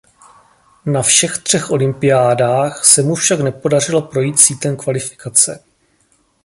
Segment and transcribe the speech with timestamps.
[0.85, 5.63] Na všech třech olympiádách se mu však nepodařilo projít sítem kvalifikace.